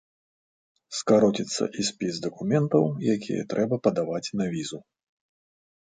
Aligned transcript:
Скароціцца 0.99 1.63
і 1.79 1.85
спіс 1.91 2.13
дакументаў, 2.25 2.83
якія 3.17 3.47
трэба 3.55 3.75
падаваць 3.89 4.27
на 4.43 4.53
візу. 4.59 4.79